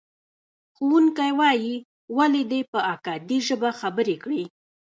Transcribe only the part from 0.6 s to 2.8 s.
ښوونکی وایي، ولې دې په